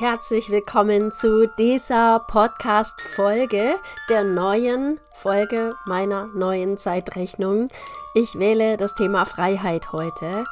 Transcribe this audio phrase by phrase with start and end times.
[0.00, 3.74] Herzlich willkommen zu dieser Podcast-Folge,
[4.08, 7.68] der neuen Folge meiner neuen Zeitrechnung.
[8.14, 10.46] Ich wähle das Thema Freiheit heute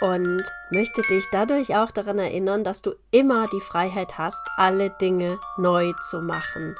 [0.00, 5.40] und möchte dich dadurch auch daran erinnern, dass du immer die Freiheit hast, alle Dinge
[5.56, 6.76] neu zu machen.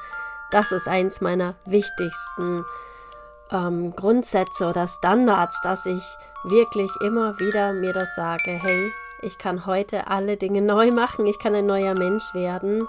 [0.52, 2.65] Das ist eins meiner wichtigsten
[3.51, 6.05] ähm, Grundsätze oder Standards, dass ich
[6.45, 8.93] wirklich immer wieder mir das sage, hey,
[9.24, 12.87] ich kann heute alle Dinge neu machen, ich kann ein neuer Mensch werden.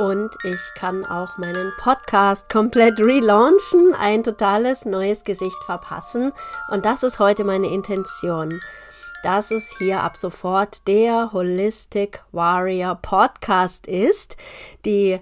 [0.00, 6.32] Und ich kann auch meinen Podcast komplett relaunchen, ein totales neues Gesicht verpassen.
[6.70, 8.60] Und das ist heute meine Intention,
[9.24, 14.36] dass es hier ab sofort der Holistic Warrior Podcast ist,
[14.84, 15.18] die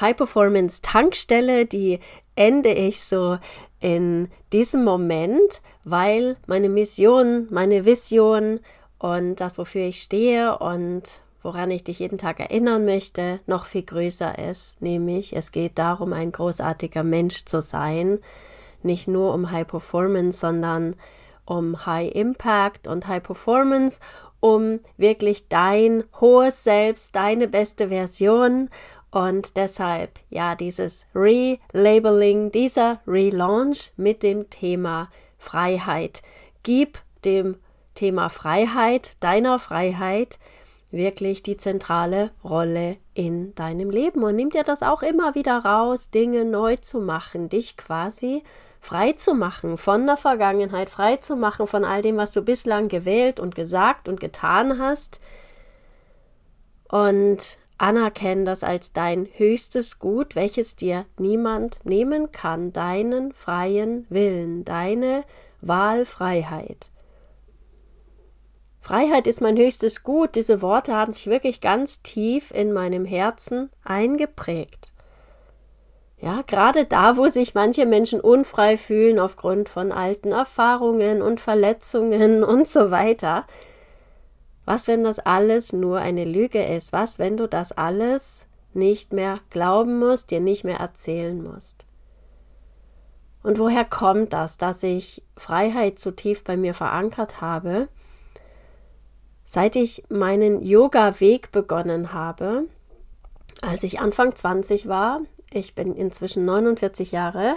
[0.00, 1.98] High Performance Tankstelle, die
[2.36, 3.38] ende ich so
[3.80, 8.60] in diesem Moment, weil meine Mission, meine Vision
[9.00, 13.82] und das, wofür ich stehe und woran ich dich jeden Tag erinnern möchte, noch viel
[13.82, 18.18] größer ist, nämlich es geht darum, ein großartiger Mensch zu sein,
[18.82, 20.96] nicht nur um High Performance, sondern
[21.46, 24.00] um High Impact und High Performance,
[24.38, 28.68] um wirklich dein hohes Selbst, deine beste Version
[29.10, 36.22] und deshalb ja dieses Relabeling, dieser Relaunch mit dem Thema Freiheit.
[36.62, 37.56] Gib dem
[38.00, 40.38] Thema Freiheit, deiner Freiheit,
[40.90, 46.08] wirklich die zentrale Rolle in deinem Leben und nimm dir das auch immer wieder raus,
[46.08, 48.42] Dinge neu zu machen, dich quasi
[48.80, 52.88] frei zu machen von der Vergangenheit, frei zu machen von all dem, was du bislang
[52.88, 55.20] gewählt und gesagt und getan hast
[56.88, 64.64] und anerkennen das als dein höchstes Gut, welches dir niemand nehmen kann, deinen freien Willen,
[64.64, 65.22] deine
[65.60, 66.90] Wahlfreiheit.
[68.80, 70.34] Freiheit ist mein höchstes Gut.
[70.34, 74.90] Diese Worte haben sich wirklich ganz tief in meinem Herzen eingeprägt.
[76.18, 82.44] Ja, gerade da, wo sich manche Menschen unfrei fühlen aufgrund von alten Erfahrungen und Verletzungen
[82.44, 83.46] und so weiter.
[84.66, 86.92] Was, wenn das alles nur eine Lüge ist?
[86.92, 91.76] Was, wenn du das alles nicht mehr glauben musst, dir nicht mehr erzählen musst?
[93.42, 97.88] Und woher kommt das, dass ich Freiheit so tief bei mir verankert habe?
[99.52, 102.66] Seit ich meinen Yoga-Weg begonnen habe,
[103.62, 105.22] als ich Anfang 20 war,
[105.52, 107.56] ich bin inzwischen 49 Jahre,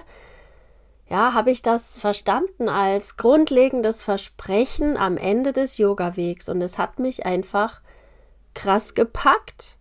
[1.07, 6.49] ja, habe ich das verstanden als grundlegendes Versprechen am Ende des Yoga-Wegs.
[6.49, 7.83] Und es hat mich einfach
[8.55, 9.77] krass gepackt,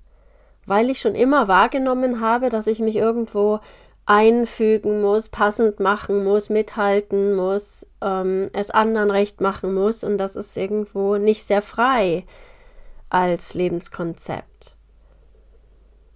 [0.66, 3.60] weil ich schon immer wahrgenommen habe, dass ich mich irgendwo
[4.06, 10.36] einfügen muss, passend machen muss, mithalten muss, ähm, es anderen recht machen muss und das
[10.36, 12.24] ist irgendwo nicht sehr frei
[13.08, 14.76] als Lebenskonzept.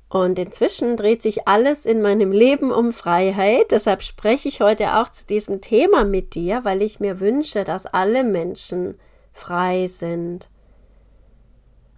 [0.09, 3.73] Und inzwischen dreht sich alles in meinem Leben um Freiheit.
[3.73, 7.87] Deshalb spreche ich heute auch zu diesem Thema mit dir, weil ich mir wünsche, dass
[7.87, 8.99] alle Menschen
[9.33, 10.49] frei sind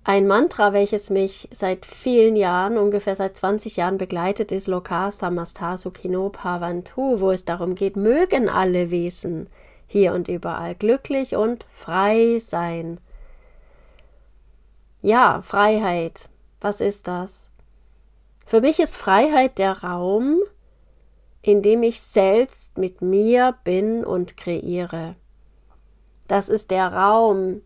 [0.05, 5.91] ein Mantra, welches mich seit vielen Jahren, ungefähr seit 20 Jahren begleitet, ist Loka Samastasu
[5.91, 9.49] Kino Pavantu, wo es darum geht, mögen alle Wesen
[9.87, 12.99] hier und überall glücklich und frei sein.
[15.03, 16.29] Ja, Freiheit.
[16.61, 17.51] Was ist das?
[18.45, 20.41] Für mich ist Freiheit der Raum,
[21.43, 25.15] in dem ich selbst mit mir bin und kreiere.
[26.27, 27.63] Das ist der Raum,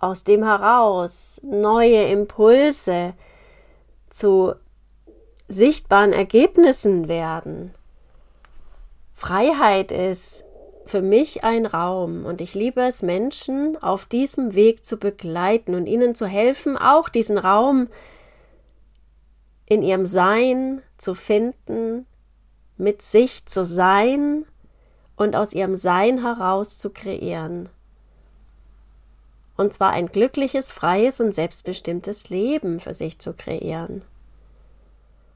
[0.00, 3.14] aus dem heraus neue Impulse
[4.10, 4.54] zu
[5.48, 7.72] sichtbaren Ergebnissen werden.
[9.14, 10.44] Freiheit ist
[10.84, 15.86] für mich ein Raum und ich liebe es, Menschen auf diesem Weg zu begleiten und
[15.86, 17.88] ihnen zu helfen, auch diesen Raum
[19.64, 22.06] in ihrem Sein zu finden,
[22.76, 24.44] mit sich zu sein
[25.16, 27.68] und aus ihrem Sein heraus zu kreieren
[29.56, 34.02] und zwar ein glückliches, freies und selbstbestimmtes Leben für sich zu kreieren.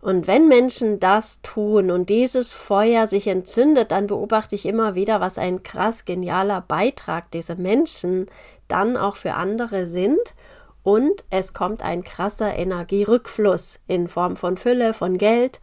[0.03, 5.21] Und wenn Menschen das tun und dieses Feuer sich entzündet, dann beobachte ich immer wieder,
[5.21, 8.27] was ein krass genialer Beitrag diese Menschen
[8.67, 10.35] dann auch für andere sind.
[10.83, 15.61] Und es kommt ein krasser Energierückfluss in Form von Fülle, von Geld,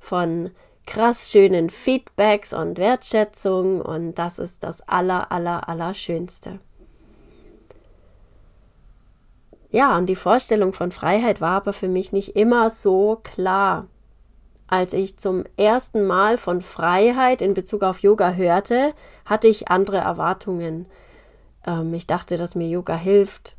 [0.00, 0.50] von
[0.84, 3.80] krass schönen Feedbacks und Wertschätzung.
[3.80, 5.94] Und das ist das aller, aller, aller
[9.70, 13.86] Ja, und die Vorstellung von Freiheit war aber für mich nicht immer so klar.
[14.66, 18.94] Als ich zum ersten Mal von Freiheit in Bezug auf Yoga hörte,
[19.24, 20.86] hatte ich andere Erwartungen.
[21.66, 23.56] Ähm, ich dachte, dass mir Yoga hilft.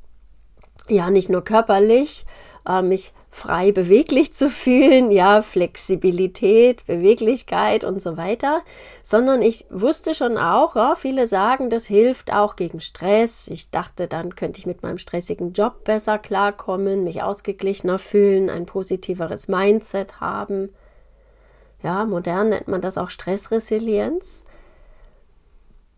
[0.87, 2.25] Ja, nicht nur körperlich.
[2.67, 8.61] Ähm, ich frei beweglich zu fühlen, ja, Flexibilität, Beweglichkeit und so weiter,
[9.03, 13.47] sondern ich wusste schon auch, ja, viele sagen, das hilft auch gegen Stress.
[13.47, 18.65] Ich dachte, dann könnte ich mit meinem stressigen Job besser klarkommen, mich ausgeglichener fühlen, ein
[18.65, 20.69] positiveres Mindset haben.
[21.83, 24.43] Ja, modern nennt man das auch Stressresilienz.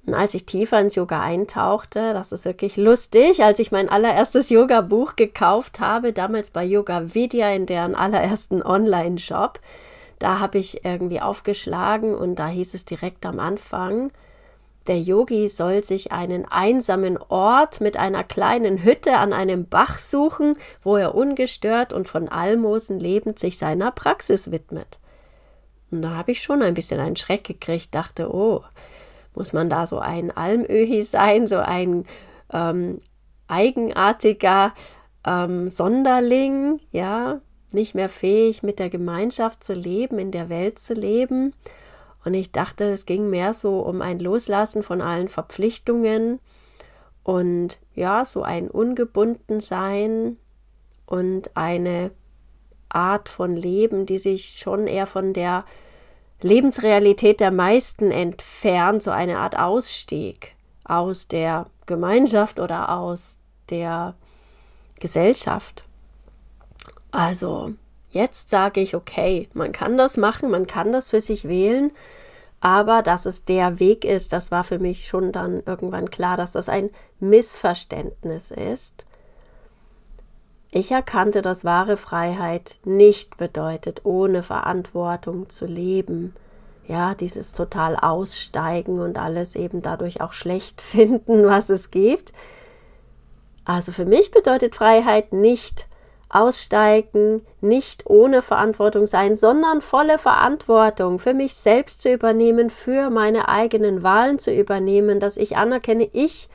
[0.06, 4.50] Und als ich tiefer ins Yoga eintauchte, das ist wirklich lustig, als ich mein allererstes
[4.50, 9.60] Yoga-Buch gekauft habe, damals bei Yoga Vidya in deren allerersten Online-Shop,
[10.18, 14.12] da habe ich irgendwie aufgeschlagen und da hieß es direkt am Anfang,
[14.88, 20.58] der Yogi soll sich einen einsamen Ort mit einer kleinen Hütte an einem Bach suchen,
[20.84, 24.98] wo er ungestört und von Almosen lebend sich seiner Praxis widmet.
[25.92, 28.64] Und da habe ich schon ein bisschen einen Schreck gekriegt, dachte, oh,
[29.36, 32.06] muss man da so ein Almöhi sein, so ein
[32.52, 33.00] ähm,
[33.48, 34.74] eigenartiger
[35.26, 37.42] ähm, Sonderling, ja,
[37.72, 41.54] nicht mehr fähig, mit der Gemeinschaft zu leben, in der Welt zu leben.
[42.24, 46.40] Und ich dachte, es ging mehr so um ein Loslassen von allen Verpflichtungen
[47.24, 50.38] und ja, so ein Ungebundensein
[51.06, 52.12] und eine
[52.90, 55.66] Art von Leben, die sich schon eher von der
[56.42, 60.54] Lebensrealität der meisten entfernt, so eine Art Ausstieg
[60.84, 63.40] aus der Gemeinschaft oder aus
[63.70, 64.16] der
[65.00, 65.86] Gesellschaft.
[67.12, 67.74] Also,
[68.10, 71.92] jetzt sage ich, okay, man kann das machen, man kann das für sich wählen,
[72.62, 76.52] aber dass es der Weg ist, das war für mich schon dann irgendwann klar, dass
[76.52, 79.06] das ein Missverständnis ist.
[80.74, 86.34] Ich erkannte, dass wahre Freiheit nicht bedeutet, ohne Verantwortung zu leben.
[86.88, 92.32] Ja, dieses total aussteigen und alles eben dadurch auch schlecht finden, was es gibt.
[93.66, 95.88] Also für mich bedeutet Freiheit nicht
[96.30, 103.50] aussteigen, nicht ohne Verantwortung sein, sondern volle Verantwortung für mich selbst zu übernehmen, für meine
[103.50, 106.48] eigenen Wahlen zu übernehmen, dass ich anerkenne, ich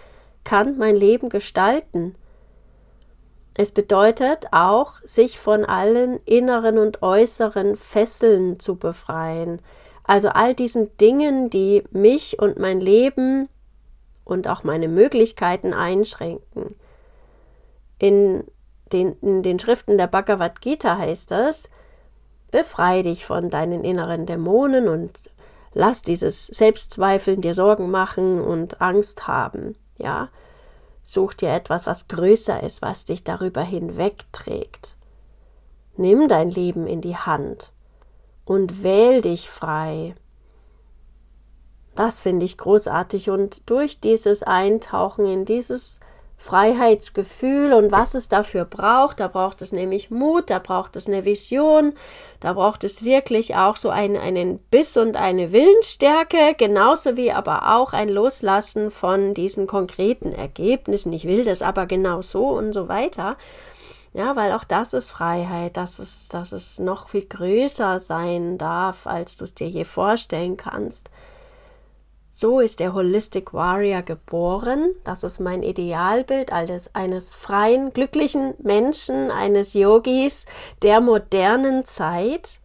[0.44, 2.14] kann mein Leben gestalten.
[3.58, 9.62] Es bedeutet auch, sich von allen inneren und äußeren Fesseln zu befreien.
[10.04, 13.48] Also all diesen Dingen, die mich und mein Leben
[14.24, 16.74] und auch meine Möglichkeiten einschränken.
[17.98, 18.44] In
[18.92, 21.70] den, in den Schriften der Bhagavad Gita heißt es,
[22.50, 25.18] befreie dich von deinen inneren Dämonen und
[25.72, 29.76] lass dieses Selbstzweifeln dir Sorgen machen und Angst haben.
[29.96, 30.28] Ja,
[31.08, 34.96] Such dir etwas, was größer ist, was dich darüber hinwegträgt.
[35.96, 37.70] Nimm dein Leben in die Hand
[38.44, 40.16] und wähl dich frei.
[41.94, 46.00] Das finde ich großartig und durch dieses Eintauchen in dieses
[46.36, 49.20] Freiheitsgefühl und was es dafür braucht.
[49.20, 51.94] Da braucht es nämlich Mut, da braucht es eine Vision,
[52.40, 57.76] da braucht es wirklich auch so einen, einen Biss und eine Willensstärke, genauso wie aber
[57.76, 61.12] auch ein Loslassen von diesen konkreten Ergebnissen.
[61.12, 63.36] Ich will das aber genau so und so weiter.
[64.12, 69.06] Ja, weil auch das ist Freiheit, dass es, dass es noch viel größer sein darf,
[69.06, 71.10] als du es dir je vorstellen kannst.
[72.38, 74.94] So ist der Holistic Warrior geboren.
[75.04, 80.44] Das ist mein Idealbild eines, eines freien, glücklichen Menschen, eines Yogis
[80.82, 82.58] der modernen Zeit,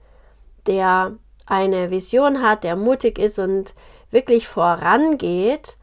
[0.68, 1.14] der
[1.46, 3.74] eine Vision hat, der mutig ist und
[4.10, 5.78] wirklich vorangeht,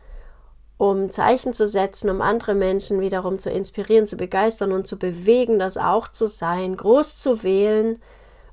[0.77, 5.59] um Zeichen zu setzen, um andere Menschen wiederum zu inspirieren, zu begeistern und zu bewegen,
[5.59, 8.03] das auch zu sein, groß zu wählen,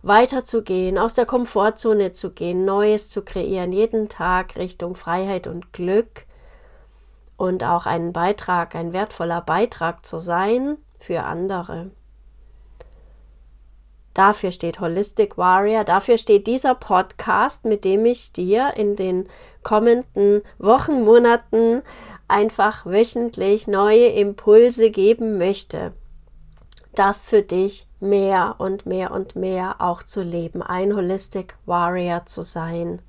[0.05, 6.25] weiterzugehen, aus der Komfortzone zu gehen, Neues zu kreieren, jeden Tag Richtung Freiheit und Glück
[7.37, 11.89] und auch einen Beitrag, ein wertvoller Beitrag zu sein für andere.
[14.13, 19.27] Dafür steht Holistic Warrior, dafür steht dieser Podcast, mit dem ich dir in den
[19.63, 21.81] kommenden Wochen, Monaten
[22.27, 25.93] einfach wöchentlich neue Impulse geben möchte
[26.99, 32.43] das für dich mehr und mehr und mehr auch zu leben, ein Holistic Warrior zu
[32.43, 33.01] sein.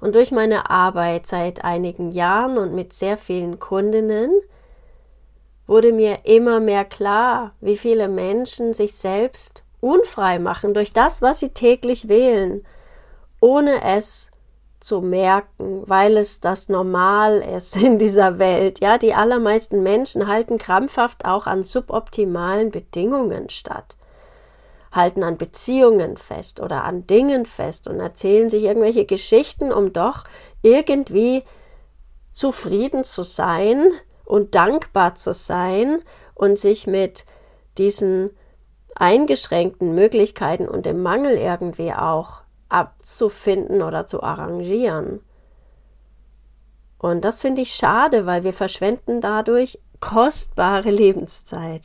[0.00, 4.32] Und durch meine Arbeit seit einigen Jahren und mit sehr vielen Kundinnen
[5.66, 11.40] wurde mir immer mehr klar, wie viele Menschen sich selbst unfrei machen durch das, was
[11.40, 12.64] sie täglich wählen,
[13.40, 14.29] ohne es
[14.80, 18.80] zu merken, weil es das Normal ist in dieser Welt.
[18.80, 23.96] Ja, die allermeisten Menschen halten krampfhaft auch an suboptimalen Bedingungen statt,
[24.90, 30.24] halten an Beziehungen fest oder an Dingen fest und erzählen sich irgendwelche Geschichten, um doch
[30.62, 31.44] irgendwie
[32.32, 33.88] zufrieden zu sein
[34.24, 36.00] und dankbar zu sein
[36.34, 37.24] und sich mit
[37.76, 38.30] diesen
[38.94, 45.20] eingeschränkten Möglichkeiten und dem Mangel irgendwie auch abzufinden oder zu arrangieren.
[46.98, 51.82] Und das finde ich schade, weil wir verschwenden dadurch kostbare Lebenszeit.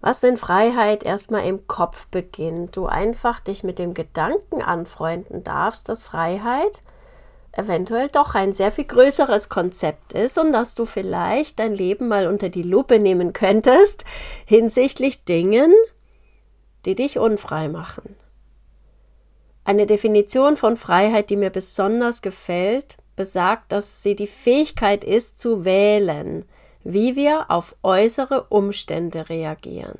[0.00, 2.76] Was, wenn Freiheit erstmal im Kopf beginnt?
[2.76, 6.82] Du einfach dich mit dem Gedanken anfreunden darfst, dass Freiheit
[7.52, 12.28] eventuell doch ein sehr viel größeres Konzept ist und dass du vielleicht dein Leben mal
[12.28, 14.04] unter die Lupe nehmen könntest
[14.44, 15.72] hinsichtlich Dingen,
[16.84, 18.14] die dich unfrei machen.
[19.68, 25.66] Eine Definition von Freiheit, die mir besonders gefällt, besagt, dass sie die Fähigkeit ist zu
[25.66, 26.46] wählen,
[26.84, 29.98] wie wir auf äußere Umstände reagieren.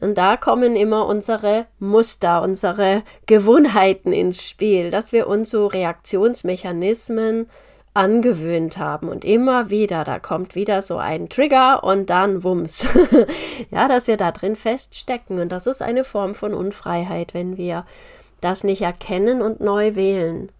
[0.00, 7.48] Und da kommen immer unsere Muster, unsere Gewohnheiten ins Spiel, dass wir uns so Reaktionsmechanismen
[7.94, 12.86] angewöhnt haben und immer wieder, da kommt wieder so ein Trigger und dann Wumms.
[13.70, 17.86] ja, dass wir da drin feststecken und das ist eine Form von Unfreiheit, wenn wir
[18.40, 20.50] das nicht erkennen und neu wählen.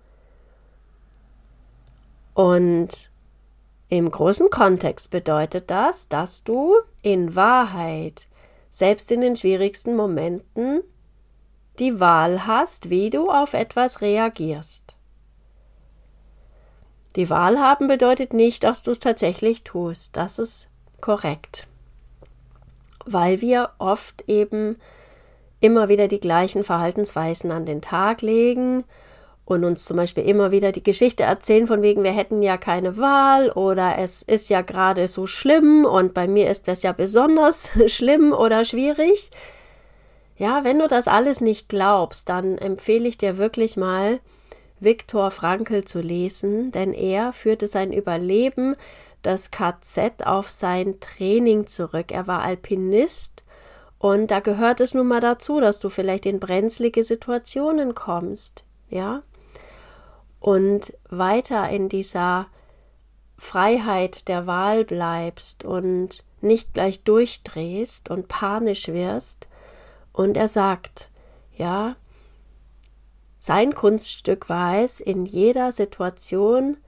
[2.35, 3.11] Und
[3.89, 8.27] im großen Kontext bedeutet das, dass du in Wahrheit,
[8.71, 10.83] selbst in den schwierigsten Momenten,
[11.79, 14.94] die Wahl hast, wie du auf etwas reagierst.
[17.17, 20.17] Die Wahl haben bedeutet nicht, dass du es tatsächlich tust.
[20.17, 20.69] Das ist
[21.01, 21.67] korrekt.
[23.05, 24.77] Weil wir oft eben
[25.61, 28.85] immer wieder die gleichen Verhaltensweisen an den Tag legen
[29.45, 32.97] und uns zum Beispiel immer wieder die Geschichte erzählen, von wegen, wir hätten ja keine
[32.97, 37.71] Wahl oder es ist ja gerade so schlimm und bei mir ist das ja besonders
[37.87, 39.31] schlimm oder schwierig.
[40.37, 44.19] Ja, wenn du das alles nicht glaubst, dann empfehle ich dir wirklich mal,
[44.85, 48.77] Viktor Frankl zu lesen, denn er führte sein Überleben,
[49.23, 52.13] das KZ, auf sein Training zurück.
[52.13, 53.43] Er war Alpinist
[53.99, 58.65] und da gehört es nun mal dazu, dass du vielleicht in brenzlige Situationen kommst.
[58.91, 59.23] Ja,
[60.41, 62.49] und weiter in dieser
[63.39, 69.49] Freiheit der Wahl bleibst und nicht gleich durchdrehst und panisch wirst.
[70.13, 71.09] Und er sagt,
[71.57, 71.97] ja,
[73.45, 76.79] sein Kunststück war es, in jeder Situation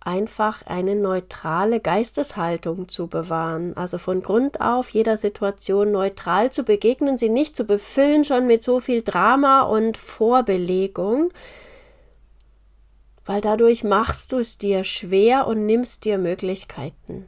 [0.00, 7.16] einfach eine neutrale Geisteshaltung zu bewahren, also von Grund auf jeder Situation neutral zu begegnen,
[7.16, 11.30] sie nicht zu befüllen schon mit so viel Drama und Vorbelegung,
[13.24, 17.26] weil dadurch machst du es dir schwer und nimmst dir Möglichkeiten.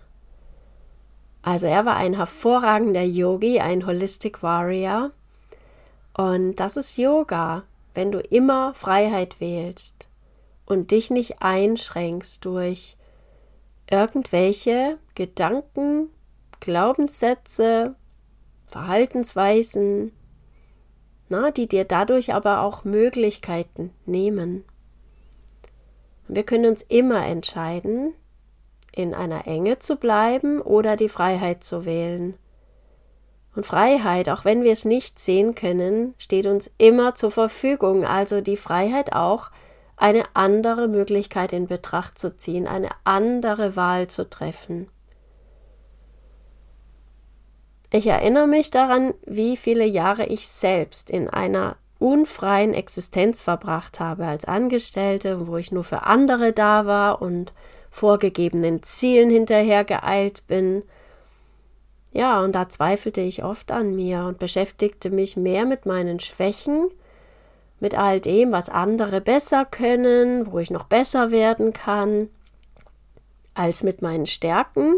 [1.41, 5.13] Also er war ein hervorragender Yogi, ein Holistic Warrior.
[6.17, 7.63] Und das ist Yoga,
[7.97, 10.07] wenn du immer Freiheit wählst
[10.67, 12.99] und dich nicht einschränkst durch
[13.91, 16.11] irgendwelche Gedanken,
[16.61, 17.95] Glaubenssätze,
[18.67, 20.13] Verhaltensweisen,
[21.31, 24.65] na, die dir dadurch aber auch Möglichkeiten nehmen.
[26.29, 28.13] Wir können uns immer entscheiden,
[28.95, 32.35] in einer Enge zu bleiben oder die Freiheit zu wählen.
[33.57, 38.43] Und Freiheit, auch wenn wir es nicht sehen können, steht uns immer zur Verfügung, also
[38.43, 39.51] die Freiheit auch,
[39.97, 44.89] eine andere Möglichkeit in Betracht zu ziehen, eine andere Wahl zu treffen.
[47.91, 54.27] Ich erinnere mich daran, wie viele Jahre ich selbst in einer unfreien Existenz verbracht habe
[54.27, 57.55] als Angestellte, wo ich nur für andere da war und
[57.91, 60.83] vorgegebenen Zielen hinterhergeeilt bin.
[62.17, 66.89] Ja, und da zweifelte ich oft an mir und beschäftigte mich mehr mit meinen Schwächen,
[67.79, 72.31] mit all dem, was andere besser können, wo ich noch besser werden kann,
[73.53, 74.95] als mit meinen Stärken.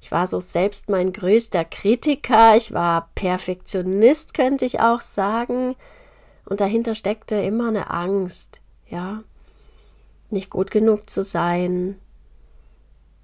[0.00, 5.76] Ich war so selbst mein größter Kritiker, ich war Perfektionist, könnte ich auch sagen.
[6.44, 9.22] Und dahinter steckte immer eine Angst, ja,
[10.30, 12.00] nicht gut genug zu sein.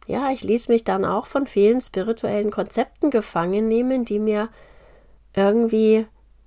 [0.07, 4.49] Ja, ich ließ mich dann auch von vielen spirituellen Konzepten gefangen nehmen, die mir
[5.35, 6.07] irgendwie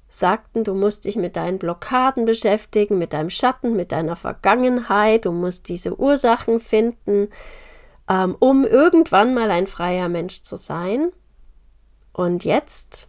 [0.09, 5.31] sagten, du musst dich mit deinen Blockaden beschäftigen, mit deinem Schatten, mit deiner Vergangenheit, du
[5.31, 7.29] musst diese Ursachen finden,
[8.09, 11.11] ähm, um irgendwann mal ein freier Mensch zu sein.
[12.13, 13.07] Und jetzt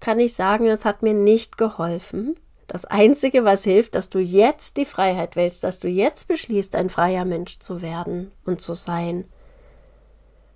[0.00, 2.36] kann ich sagen, es hat mir nicht geholfen.
[2.72, 6.88] Das Einzige, was hilft, dass du jetzt die Freiheit wählst, dass du jetzt beschließt, ein
[6.88, 9.26] freier Mensch zu werden und zu sein.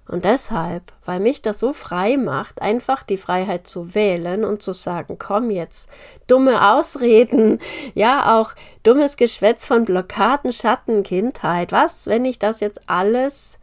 [0.08, 4.72] Und deshalb, weil mich das so frei macht, einfach die Freiheit zu wählen und zu
[4.72, 5.90] sagen, komm jetzt,
[6.26, 7.60] dumme Ausreden,
[7.94, 13.58] ja auch dummes Geschwätz von Blockaden, Schatten, Kindheit, was, wenn ich das jetzt alles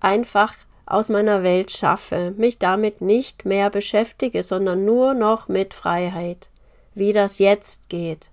[0.00, 0.54] einfach
[0.86, 6.49] aus meiner Welt schaffe, mich damit nicht mehr beschäftige, sondern nur noch mit Freiheit,
[6.94, 8.30] wie das jetzt geht.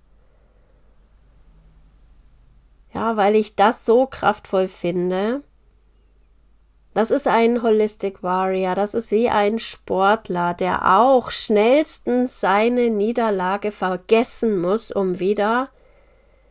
[2.92, 5.42] Ja, weil ich das so kraftvoll finde.
[6.94, 13.70] Das ist ein Holistic Warrior, das ist wie ein Sportler, der auch schnellstens seine Niederlage
[13.70, 15.68] vergessen muss, um wieder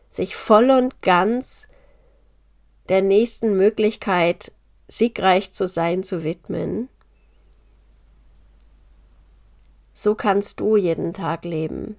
[0.08, 1.68] sich voll und ganz
[2.88, 4.52] der nächsten Möglichkeit
[4.86, 6.88] siegreich zu sein, zu widmen.
[10.00, 11.96] So kannst du jeden Tag leben.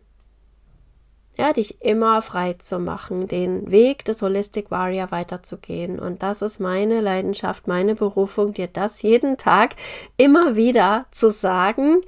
[1.37, 5.99] Ja, dich immer frei zu machen, den Weg des Holistic Warrior weiterzugehen.
[5.99, 9.75] Und das ist meine Leidenschaft, meine Berufung, dir das jeden Tag
[10.15, 11.99] immer wieder zu sagen.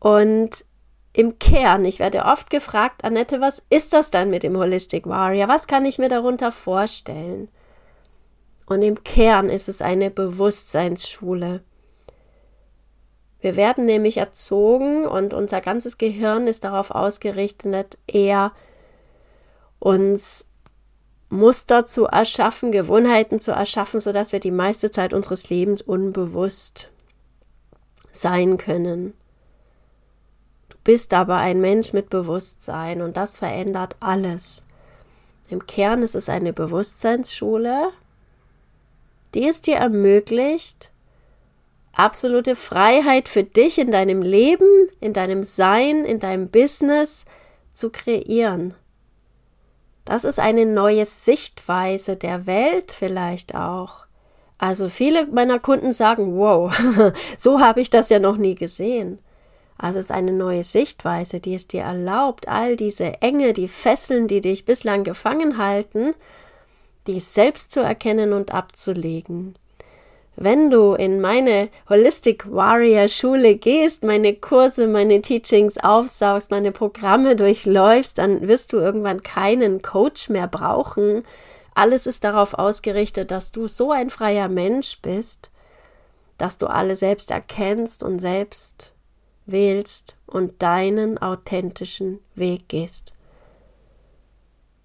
[0.00, 0.66] Und
[1.14, 5.48] im Kern, ich werde oft gefragt, Annette, was ist das dann mit dem Holistic Warrior?
[5.48, 7.48] Was kann ich mir darunter vorstellen?
[8.66, 11.62] Und im Kern ist es eine Bewusstseinsschule.
[13.42, 18.52] Wir werden nämlich erzogen und unser ganzes Gehirn ist darauf ausgerichtet, eher
[19.80, 20.46] uns
[21.28, 26.90] Muster zu erschaffen, Gewohnheiten zu erschaffen, sodass wir die meiste Zeit unseres Lebens unbewusst
[28.12, 29.12] sein können.
[30.68, 34.66] Du bist aber ein Mensch mit Bewusstsein und das verändert alles.
[35.48, 37.88] Im Kern ist es eine Bewusstseinsschule,
[39.34, 40.91] die es dir ermöglicht,
[41.94, 47.24] absolute Freiheit für dich in deinem Leben, in deinem Sein, in deinem Business
[47.72, 48.74] zu kreieren.
[50.04, 54.06] Das ist eine neue Sichtweise der Welt vielleicht auch.
[54.58, 56.72] Also viele meiner Kunden sagen, wow,
[57.38, 59.18] so habe ich das ja noch nie gesehen.
[59.78, 64.28] Also es ist eine neue Sichtweise, die es dir erlaubt, all diese Enge, die Fesseln,
[64.28, 66.14] die dich bislang gefangen halten,
[67.08, 69.56] dies selbst zu erkennen und abzulegen.
[70.36, 77.36] Wenn du in meine Holistic Warrior Schule gehst, meine Kurse, meine Teachings aufsaugst, meine Programme
[77.36, 81.24] durchläufst, dann wirst du irgendwann keinen Coach mehr brauchen.
[81.74, 85.50] Alles ist darauf ausgerichtet, dass du so ein freier Mensch bist,
[86.38, 88.92] dass du alle selbst erkennst und selbst
[89.44, 93.12] wählst und deinen authentischen Weg gehst.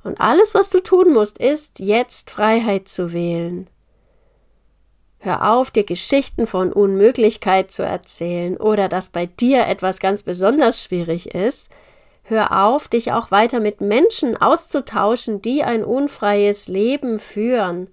[0.03, 3.69] Und alles, was du tun musst, ist, jetzt Freiheit zu wählen.
[5.27, 10.81] Hör auf, dir Geschichten von Unmöglichkeit zu erzählen oder dass bei dir etwas ganz besonders
[10.81, 11.69] schwierig ist.
[12.23, 17.89] Hör auf, dich auch weiter mit Menschen auszutauschen, die ein unfreies Leben führen,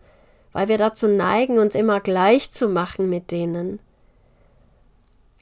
[0.52, 3.80] weil wir dazu neigen, uns immer gleich zu machen mit denen.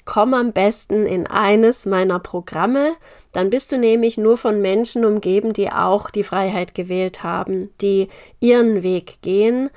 [0.07, 2.95] Komm am besten in eines meiner Programme,
[3.33, 8.09] dann bist du nämlich nur von Menschen umgeben, die auch die Freiheit gewählt haben, die
[8.41, 9.69] ihren Weg gehen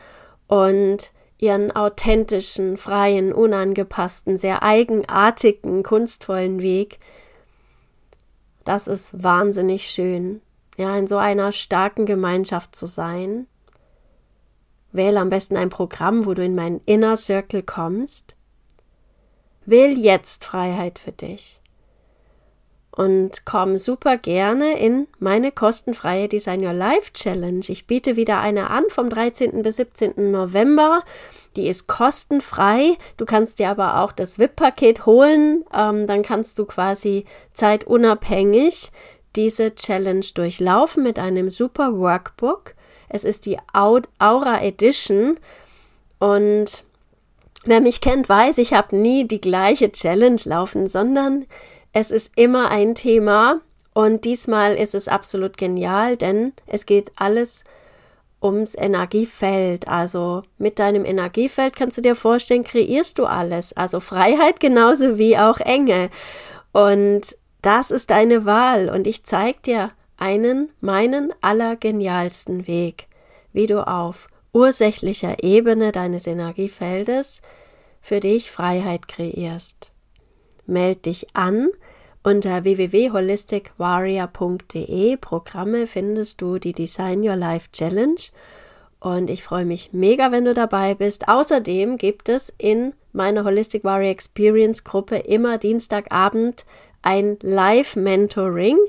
[0.48, 7.00] und ihren authentischen, freien, unangepassten, sehr eigenartigen, kunstvollen Weg.
[8.64, 10.42] Das ist wahnsinnig schön,
[10.78, 13.48] ja, in so einer starken Gemeinschaft zu sein.
[14.92, 18.34] Wähle am besten ein Programm, wo du in meinen Inner Circle kommst.
[19.66, 21.62] Wähl jetzt Freiheit für dich
[22.96, 27.66] und komm super gerne in meine kostenfreie Design Your Life Challenge.
[27.68, 29.62] Ich biete wieder eine an vom 13.
[29.62, 30.32] bis 17.
[30.32, 31.04] November.
[31.56, 32.98] Die ist kostenfrei.
[33.18, 35.66] Du kannst dir aber auch das VIP-Paket holen.
[35.74, 38.92] Ähm, dann kannst du quasi zeitunabhängig
[39.36, 42.76] diese Challenge durchlaufen mit einem super Workbook.
[43.10, 45.38] Es ist die Aura Edition
[46.20, 46.84] und
[47.66, 51.46] wer mich kennt, weiß, ich habe nie die gleiche Challenge laufen, sondern
[51.96, 53.62] es ist immer ein Thema
[53.94, 57.64] und diesmal ist es absolut genial, denn es geht alles
[58.44, 59.88] ums Energiefeld.
[59.88, 63.72] Also mit deinem Energiefeld kannst du dir vorstellen, kreierst du alles.
[63.78, 66.10] Also Freiheit genauso wie auch Enge.
[66.74, 68.90] Und das ist deine Wahl.
[68.90, 73.08] Und ich zeige dir einen, meinen allergenialsten Weg,
[73.54, 77.42] wie du auf ursächlicher Ebene deines Energiefeldes
[78.02, 79.95] für dich Freiheit kreierst.
[80.68, 81.70] Meld dich an
[82.24, 88.16] unter www.holisticwarrior.de Programme findest du die Design Your Life Challenge
[89.00, 91.28] und ich freue mich mega, wenn du dabei bist.
[91.28, 96.66] Außerdem gibt es in meiner Holistic Warrior Experience Gruppe immer Dienstagabend
[97.04, 98.80] ein Live-Mentoring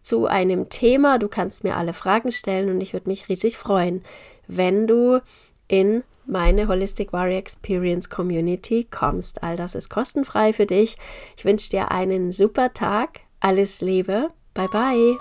[0.00, 1.18] zu einem Thema.
[1.18, 4.04] Du kannst mir alle Fragen stellen und ich würde mich riesig freuen,
[4.46, 5.20] wenn du
[5.66, 9.42] in meine Holistic Warrior Experience Community kommst.
[9.42, 10.96] All das ist kostenfrei für dich.
[11.36, 13.20] Ich wünsche dir einen super Tag.
[13.40, 14.30] Alles Liebe.
[14.54, 15.18] Bye bye.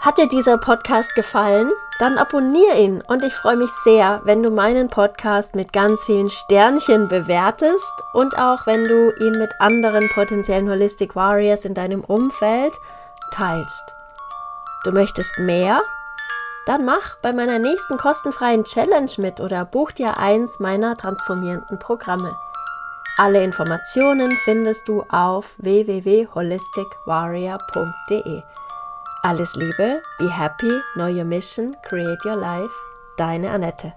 [0.00, 1.70] Hat dir dieser Podcast gefallen?
[1.98, 6.30] dann abonniere ihn und ich freue mich sehr, wenn du meinen Podcast mit ganz vielen
[6.30, 12.78] Sternchen bewertest und auch wenn du ihn mit anderen potenziellen Holistic Warriors in deinem Umfeld
[13.32, 13.82] teilst.
[14.84, 15.82] Du möchtest mehr?
[16.68, 22.36] Dann mach bei meiner nächsten kostenfreien Challenge mit oder buch dir eins meiner transformierenden Programme.
[23.16, 28.42] Alle Informationen findest du auf www.holisticwarrior.de.
[29.22, 32.74] Alles Liebe, be happy, know your mission, create your life.
[33.16, 33.94] Deine Annette.